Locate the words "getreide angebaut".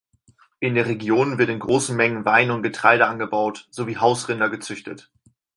2.63-3.67